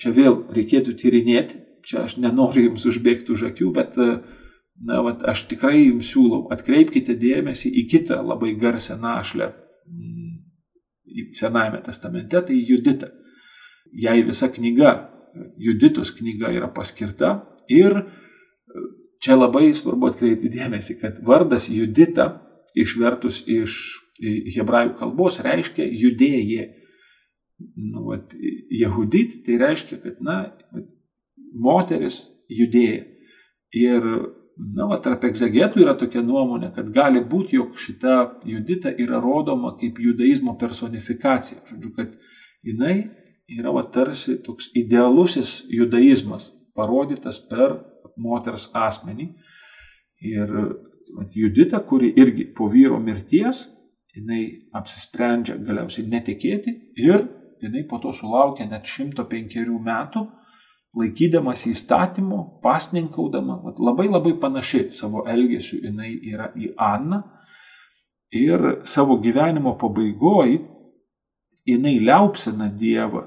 [0.00, 5.46] čia vėl reikėtų tyrinėti, čia aš nenoriu jums užbėgti už akių, bet na, vat, aš
[5.50, 10.36] tikrai jums siūlau, atkreipkite dėmesį į kitą labai garsę našlę mm,
[11.34, 13.08] Senajame testamente, tai Judita.
[13.92, 14.90] Jai visa knyga,
[15.56, 17.30] Juditos knyga yra paskirta
[17.68, 17.94] ir
[19.22, 22.28] čia labai svarbu atkreipti dėmesį, kad vardas Judita
[22.76, 23.78] išvertus iš
[24.20, 26.66] hebrajų kalbos reiškia judėjė.
[27.74, 28.34] Nu, vat,
[28.70, 30.40] Jehudit tai reiškia, kad, na,
[31.54, 33.06] moteris judėja.
[33.74, 34.04] Ir
[34.58, 38.14] Na, va, tarp egzegetų yra tokia nuomonė, kad gali būti, jog šita
[38.48, 41.60] judita yra rodoma kaip judaizmo personifikacija.
[41.68, 42.16] Žodžiu, kad
[42.66, 42.96] jinai
[43.54, 47.76] yra va, tarsi toks idealusis judaizmas, parodytas per
[48.18, 49.28] moters asmenį.
[50.26, 53.68] Ir va, judita, kuri irgi po vyro mirties,
[54.18, 54.42] jinai
[54.76, 57.24] apsisprendžia galiausiai netikėti ir
[57.62, 60.26] jinai po to sulaukia net 105 metų
[60.98, 67.20] laikydamas įstatymų, pasninkaudama, labai labai panaši savo elgesiu jinai yra į Aną
[68.34, 70.58] ir savo gyvenimo pabaigoje
[71.68, 73.26] jinai liaupsina Dievą,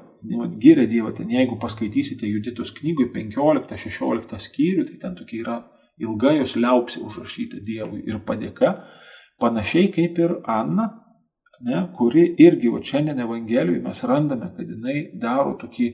[0.61, 5.57] giria Dievą, ten jeigu paskaitysite Juditos knygui 15-16 skyrių, tai ten tokia yra
[6.01, 8.73] ilga jos liaupsė užrašyta Dievui ir padėka,
[9.41, 10.87] panašiai kaip ir Anna,
[11.65, 15.91] ne, kuri irgi, o šiandien Evangelijoje mes randame, kad jinai daro tokį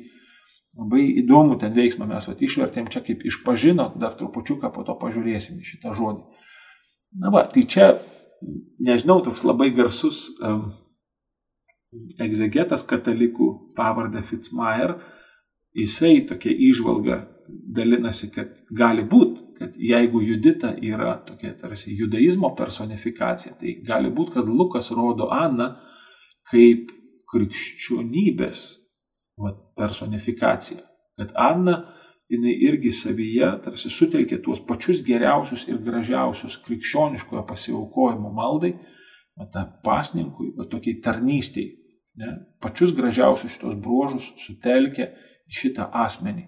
[0.77, 5.57] Labai įdomų ten veiksmą mes vat, išvertėm čia kaip išpažino, dar trupučiuką po to pažiūrėsim
[5.57, 6.43] į šitą žodį.
[7.23, 7.87] Na va, tai čia,
[8.85, 10.67] nežinau, toks labai garsus um,
[12.21, 14.99] egzegetas katalikų pavardę Fitzmaier,
[15.77, 17.23] jisai tokia išvalga
[17.73, 24.37] dalinasi, kad gali būti, kad jeigu Judita yra tokia tarsi judaizmo personifikacija, tai gali būti,
[24.37, 25.73] kad Lukas rodo Aną
[26.51, 26.91] kaip
[27.27, 28.61] krikščionybės
[29.43, 30.79] vat, personifikacija.
[31.19, 31.77] Kad Anna,
[32.31, 38.73] jinai irgi savyje tarsi sutelkė tuos pačius geriausius ir gražiausius krikščioniškojo pasiaukojimo maldai,
[39.35, 41.73] vat, tą pasninkui, vat, tokiai tarnystiai.
[42.17, 42.31] Ne,
[42.63, 45.11] pačius gražiausius šitos bruožus sutelkė
[45.53, 46.47] šitą asmenį,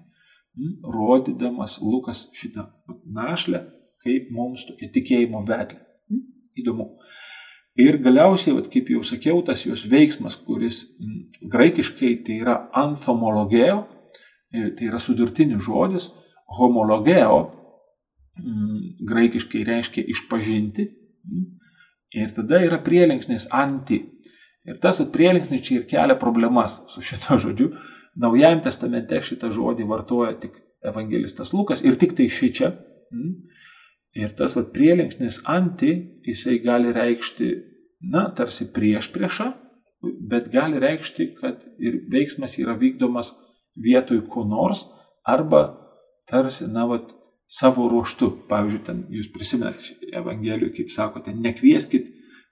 [0.84, 2.68] rodydamas Lukas šitą
[3.06, 3.66] našlę
[4.04, 5.82] kaip mums tokia tikėjimo vedlė.
[6.60, 6.88] Įdomu.
[7.80, 10.82] Ir galiausiai, vat, kaip jau sakiau, tas jos veiksmas, kuris
[11.52, 13.84] graikiškai tai yra anthomologeo,
[14.52, 16.10] tai yra sudurtinis žodis,
[16.58, 17.40] homologeo
[19.08, 20.90] graikiškai reiškia išpažinti.
[22.20, 24.02] Ir tada yra prielinksnis anti.
[24.68, 27.70] Ir tas vat, prielinksnis čia ir kelia problemas su šito žodžiu.
[28.18, 32.72] Naujajam testamente šitą žodį vartoja tik evangelistas Lukas ir tik tai ši čia.
[33.14, 33.36] Mm,
[34.20, 35.94] ir tas vat, prielinksnis anti,
[36.26, 37.50] jisai gali reikšti,
[38.10, 39.52] na, tarsi prieš priešą,
[40.32, 43.34] bet gali reikšti, kad ir veiksmas yra vykdomas
[43.80, 44.86] vietoj ko nors
[45.28, 45.68] arba
[46.30, 47.12] tarsi, na, vat,
[47.50, 48.30] savo ruoštų.
[48.50, 49.82] Pavyzdžiui, ten jūs prisimenat
[50.14, 52.10] Evangelijoje, kaip sakote, nekvieskit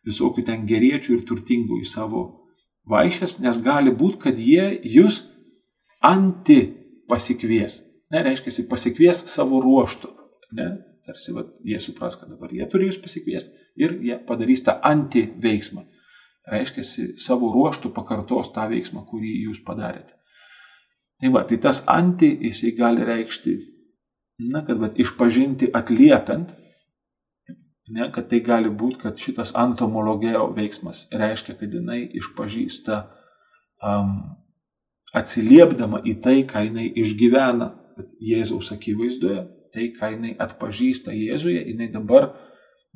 [0.08, 2.24] visokių ten geriečių ir turtingų į savo
[2.90, 5.22] vaišės, nes gali būti, kad jie jūs
[6.04, 6.60] anti
[7.10, 7.82] pasikvies.
[8.12, 10.12] Ne, reiškia, pasikvies savo ruoštų.
[10.58, 10.68] Ne?
[11.08, 15.24] Tarsi va, jie supras, kad dabar jie turi jūs pasikviesti ir jie padarys tą anti
[15.44, 15.86] veiksmą.
[16.52, 16.84] Reiškia,
[17.20, 20.16] savo ruoštų pakartos tą veiksmą, kurį jūs padarėte.
[21.20, 23.56] Tai va, tai tas anti jisai gali reikšti,
[24.52, 26.52] na, kad va, išpažinti atliepiant,
[27.96, 33.00] ne, kad tai gali būti, kad šitas antomologėjo veiksmas reiškia, kad jinai išpažįsta
[33.82, 34.14] um,
[35.16, 37.72] atsiliepdama į tai, ką jinai išgyvena
[38.22, 39.44] Jėzaus akivaizdoje,
[39.74, 42.30] tai, ką jinai atpažįsta Jėzuje, jinai dabar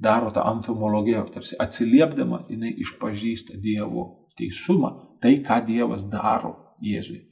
[0.01, 7.27] daro tą antomologiją, tarsi atsiliepdama jinai išpažįsta Dievo teisumą, tai, ką Dievas daro Jėzuje.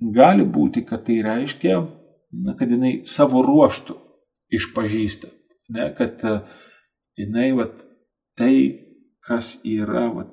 [0.00, 1.76] Gali būti, kad tai reiškia,
[2.40, 3.96] na, kad jinai savo ruoštų
[4.56, 5.28] išpažįsta,
[5.76, 6.40] ne, kad uh,
[7.20, 7.82] jinai vat,
[8.38, 8.54] tai,
[9.26, 10.32] kas yra vat,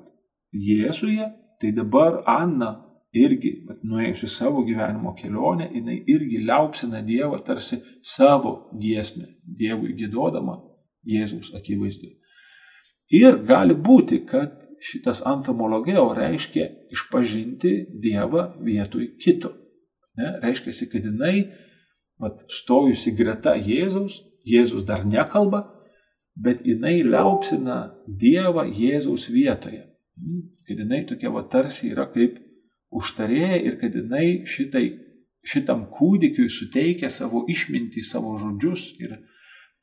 [0.57, 1.25] Jėzuje,
[1.59, 2.86] tai dabar Anna
[3.23, 3.51] irgi,
[3.83, 10.57] nuėjusi savo gyvenimo kelionę, jinai irgi liaupsina Dievą tarsi savo giesmę, Dievui gėdodama
[11.07, 12.09] Jėzaus akivaizdu.
[13.17, 19.53] Ir gali būti, kad šitas antamologeo reiškia išpažinti Dievą vietoj kito.
[20.17, 20.33] Ne?
[20.43, 21.47] Reiškia, kad jinai,
[22.19, 25.65] vat, stojusi greta Jėzaus, Jėzus dar nekalba,
[26.35, 29.83] bet jinai liaupsina Dievą Jėzaus vietoje.
[30.17, 32.39] Hmm, kad jinai tokia va tarsi yra kaip
[32.93, 34.85] užtarėja ir kad jinai šitai,
[35.47, 38.89] šitam kūdikiui suteikia savo išmintį, savo žodžius.
[39.03, 39.17] Ir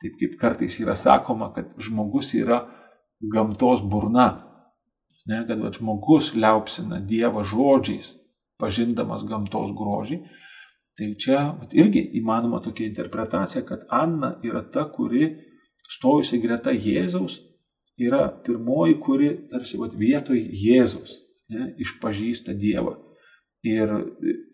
[0.03, 2.65] taip kaip kartais yra sakoma, kad žmogus yra
[3.21, 4.29] gamtos burna.
[5.25, 8.11] Ne, kad va, žmogus liaupsina Dievą žodžiais,
[8.61, 10.21] pažindamas gamtos grožį.
[10.99, 15.31] Tai čia va, irgi įmanoma tokia interpretacija, kad Anna yra ta, kuri
[15.97, 17.41] stojusi greta Jėzaus
[18.01, 22.97] yra pirmoji, kuri tarsi vat, vietoj Jėzaus ne, išpažįsta Dievą.
[23.65, 23.91] Ir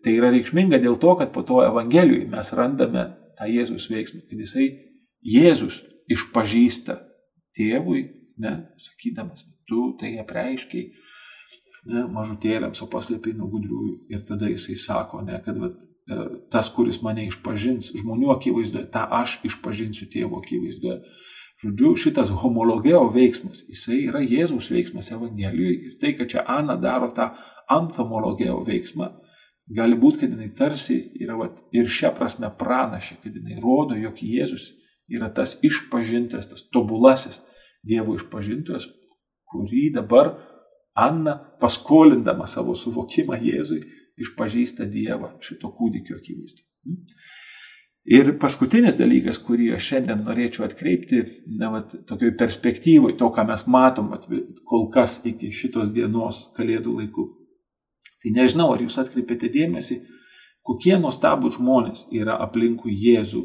[0.03, 4.39] tai yra reikšminga dėl to, kad po to Evangelijoje mes randame tą Jėzus veiksmą, kad
[4.39, 4.67] jisai
[5.21, 6.97] Jėzus išpažįsta
[7.57, 8.05] tėvui,
[8.41, 10.85] ne, sakydamas, tu tai apreiškiai
[11.91, 13.95] ne, mažutėliams, o paslėpiai nuo gudriųjų.
[14.13, 16.21] Ir tada jisai sako, ne, kad vat, e,
[16.53, 21.01] tas, kuris mane išpažins žmonių akivaizdoje, tą aš išpažinsiu tėvo akivaizdoje.
[21.61, 27.11] Žodžiu, šitas homologeo veiksmas, jisai yra Jėzaus veiksmas Evangelijoje ir tai, kad čia Ana daro
[27.13, 27.27] tą
[27.69, 29.11] antamologeo veiksmą,
[29.77, 34.17] gali būti, kad jinai tarsi yra vat, ir šią prasme pranašė, kad jinai rodo, jog
[34.25, 34.71] Jėzus
[35.13, 37.43] yra tas išpažintas, tas tobulasis
[37.85, 38.89] Dievo išpažintojas,
[39.51, 40.33] kurį dabar
[40.97, 43.83] Anna paskolindama savo suvokimą Jėzui
[44.21, 46.65] išpažįsta Dievą šito kūdikio akivaizdu.
[48.09, 51.19] Ir paskutinis dalykas, kurį aš šiandien norėčiau atkreipti,
[51.59, 54.25] na, vat, tokioj perspektyvoj, to, ką mes matom vat,
[54.65, 57.27] kol kas iki šitos dienos kalėdų laikų.
[58.23, 59.99] Tai nežinau, ar jūs atkreipėte dėmesį,
[60.65, 63.43] kokie nuostabų žmonės yra aplinkui Jėzų.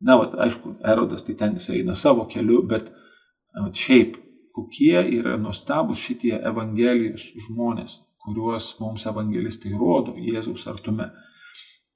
[0.00, 2.88] Na, vat, aišku, Erodas tai ten jis eina savo keliu, bet
[3.52, 4.16] vat, šiaip,
[4.56, 11.12] kokie yra nuostabus šitie Evangelijos žmonės, kuriuos mums evangelistai rodo Jėzaus artume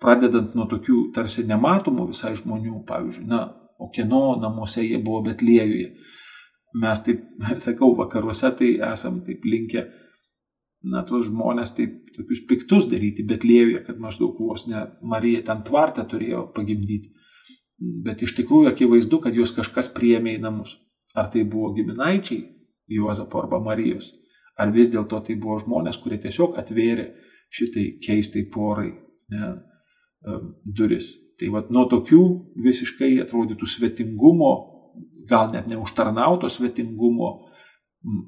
[0.02, 3.44] pradedant nuo tokių tarsi nematomų visai žmonių, pavyzdžiui, na,
[3.78, 5.90] o kieno namuose jie buvo Betliejuje.
[6.82, 7.26] Mes taip,
[7.66, 9.86] sakau, vakaruose tai esam taip linkę,
[10.90, 16.06] na, tos žmonės taip tokius piktus daryti Betliejuje, kad maždaug vos ne Marija ten tvartą
[16.10, 17.12] turėjo pagimdyti.
[18.04, 20.76] Bet iš tikrųjų akivaizdu, kad juos kažkas priėmė į namus.
[21.14, 22.42] Ar tai buvo giminaičiai
[22.94, 24.10] Juozapo arba Marijos,
[24.60, 27.06] ar vis dėlto tai buvo žmonės, kurie tiesiog atvėrė
[27.54, 28.90] šitai keistai porai.
[29.32, 29.54] Ne,
[30.64, 31.10] duris.
[31.38, 32.20] Tai vad nuo tokių
[32.64, 34.52] visiškai atrodytų svetingumo,
[35.28, 37.30] gal net neužtarnauto svetingumo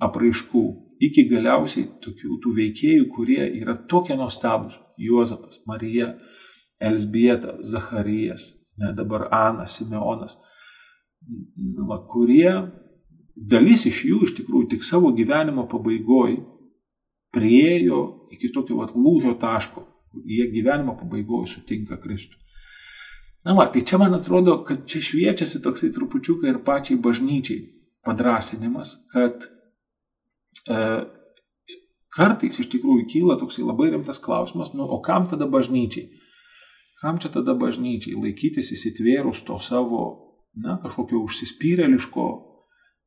[0.03, 0.65] apraiškų,
[1.07, 4.75] iki galiausiai tokių tų veikėjų, kurie yra tokie nuostabus-
[5.07, 6.15] Juozapas, Marija,
[6.81, 10.37] Elsbieta, Zacharijas, ne, dabar Ana, Simeonas,
[11.89, 12.51] va, kurie
[13.37, 16.41] dalis iš jų iš tikrųjų tik savo gyvenimo pabaigoje
[17.33, 19.85] priejo iki tokio vat, lūžio taško,
[20.25, 22.39] jie gyvenimo pabaigoje sutinka Kristų.
[23.47, 27.61] Na, va, tai čia man atrodo, kad čia šviečiasi toksai trupučiukai ir pačiai bažnyčiai
[28.07, 29.47] padrasinimas, kad
[30.67, 30.81] e,
[32.17, 36.09] kartais iš tikrųjų kyla toksai labai rimtas klausimas, nu, o kam tada bažnyčiai?
[36.99, 40.03] Kam čia tada bažnyčiai laikytis įsitvėrus to savo,
[40.57, 42.27] na, kažkokio užsispyrėliško,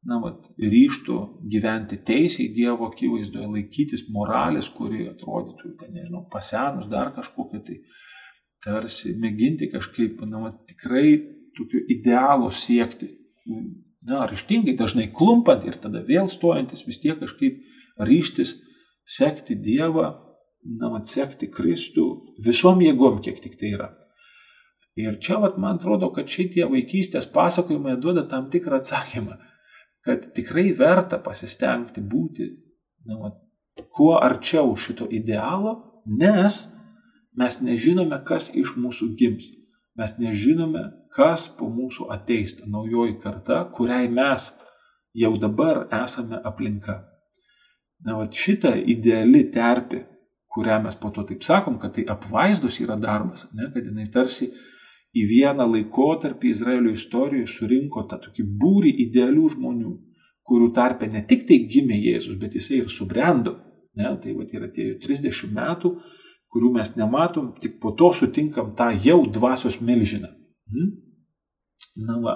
[0.08, 1.18] na, vat, ryšto
[1.52, 7.82] gyventi teisiai Dievo akivaizdoje, laikytis moralės, kuri atrodytų, ten, nežinau, pasenus dar kažkokiu tai,
[8.64, 11.20] tarsi mėginti kažkaip, na, vat, tikrai
[11.58, 13.12] tokio idealo siekti.
[14.08, 17.60] Na, ryštingai, dažnai klumpant ir tada vėl stojantis, vis tiek kažkaip
[18.00, 18.56] ryštis
[19.04, 20.14] sekti Dievą,
[20.80, 22.06] na, atsekti Kristų
[22.46, 23.90] visom jėgom, kiek tik tai yra.
[25.00, 29.38] Ir čia, vat, man atrodo, kad šitie vaikystės pasakojimai duoda tam tikrą atsakymą,
[30.06, 32.48] kad tikrai verta pasistengti būti
[33.06, 33.38] na, vat,
[33.96, 36.60] kuo arčiau šito idealo, nes
[37.40, 39.52] mes nežinome, kas iš mūsų gims.
[40.00, 40.84] Mes nežinome,
[41.16, 44.50] kas po mūsų ateis, ta naujoji karta, kuriai mes
[45.16, 47.00] jau dabar esame aplinka.
[48.06, 50.06] Na, va šita ideali terpė,
[50.50, 54.50] kurią mes po to taip sakom, kad tai apvaizdus yra darbas, ne, kad jinai tarsi
[55.16, 59.96] į vieną laikotarpį Izraelio istorijoje surinko tą tokį būrį idealių žmonių,
[60.50, 63.58] kurių tarpe ne tik tai gimė Jėzus, bet jisai ir subrendo.
[63.98, 65.96] Ne, tai va yra tie 30 metų,
[66.54, 70.30] kurių mes nematom, tik po to sutinkam tą jau dvasios milžiną.
[70.70, 70.94] Hmm?
[72.06, 72.36] Na va,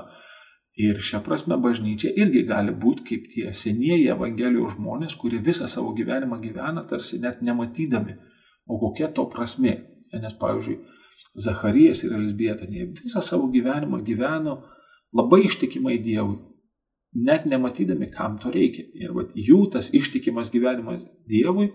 [0.73, 5.91] Ir šią prasme bažnyčia irgi gali būti kaip tie senieji Evangelijos žmonės, kurie visą savo
[5.93, 8.15] gyvenimą gyvena tarsi net nematydami,
[8.65, 9.75] o kokia to prasme.
[10.13, 10.79] Nes, pavyzdžiui,
[11.35, 14.59] Zacharijas ir Elisbieta, jie visą savo gyvenimą gyveno
[15.13, 16.37] labai ištikimai Dievui,
[17.13, 18.85] net nematydami, kam to reikia.
[18.93, 21.71] Ir vat, jų tas ištikimas gyvenimas Dievui,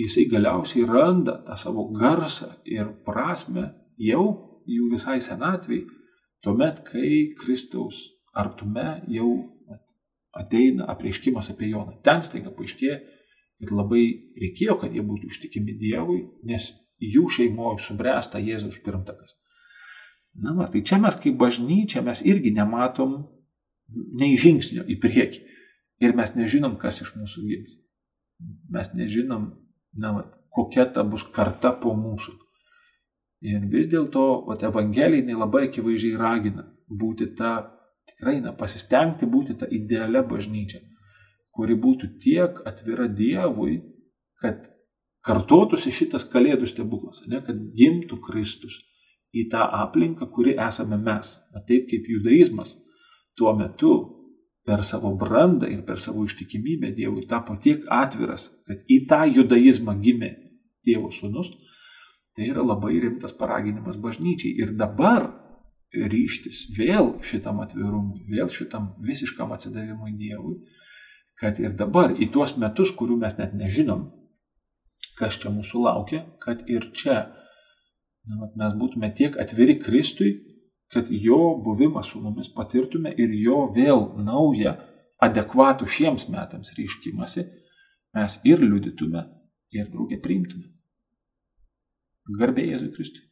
[0.00, 3.68] jisai galiausiai randa tą savo garsą ir prasme
[4.00, 4.24] jau
[4.68, 5.84] jų visai senatviai
[6.42, 8.00] Tuomet, kai Kristaus
[8.34, 9.28] artume jau
[10.34, 12.00] ateina apreiškimas apie Joną.
[12.02, 12.96] Ten staiga paaiškėja,
[13.62, 14.02] kad labai
[14.42, 16.66] reikėjo, kad jie būtų ištikimi Dievui, nes
[17.02, 19.36] jų šeimoje subręsta Jėzaus pirmtakas.
[20.34, 23.18] Na, va, tai čia mes kaip bažnyčia mes irgi nematom
[24.20, 25.42] nei žingsnio į priekį.
[26.02, 27.76] Ir mes nežinom, kas iš mūsų gims.
[28.72, 29.50] Mes nežinom,
[29.98, 30.22] na, va,
[30.54, 32.34] kokia ta bus karta po mūsų.
[33.52, 34.24] Ir vis dėlto
[34.62, 37.54] Evangelija labai akivaizdžiai ragina būti tą,
[38.08, 40.80] tikrai, na, pasistengti būti tą idealią bažnyčią,
[41.52, 43.80] kuri būtų tiek atvira Dievui,
[44.40, 44.71] kad
[45.26, 48.80] kartotųsi šitas kalėdų stebuklas, ne, kad gimtų Kristus
[49.32, 51.36] į tą aplinką, kuri esame mes.
[51.54, 52.74] Na, taip kaip judaizmas
[53.38, 53.94] tuo metu
[54.66, 59.96] per savo brandą ir per savo ištikimybę Dievui tapo tiek atviras, kad į tą judaizmą
[60.02, 60.34] gimė
[60.86, 61.50] Dievo sūnus,
[62.36, 64.54] Tai yra labai rimtas paraginimas bažnyčiai.
[64.64, 65.26] Ir dabar
[65.92, 70.56] ryštis vėl šitam atvirumui, vėl šitam visiškam atsidavimui Dievui,
[71.40, 74.06] kad ir dabar į tuos metus, kurių mes net nežinom,
[75.18, 77.18] kas čia mūsų laukia, kad ir čia
[78.28, 80.32] na, mes būtume tiek atviri Kristui,
[80.92, 84.76] kad jo buvimą su mumis patirtume ir jo vėl naują,
[85.22, 87.46] adekvatų šiems metams ryškimasi,
[88.16, 89.26] mes ir liudytume,
[89.72, 90.68] ir draugė priimtume.
[92.38, 93.28] Garbė Jėzui Kristui.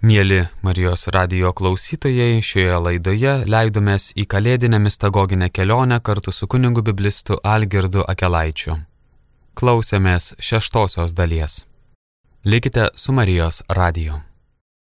[0.00, 7.36] Mėly Marijos radio klausytojai, šioje laidoje leidomės į kalėdinę mistagoginę kelionę kartu su kunigu biblistu
[7.44, 8.78] Algirdu Akelaičiu.
[9.60, 11.66] Klausėmės šeštosios dalies.
[12.48, 14.29] Likite su Marijos radiju.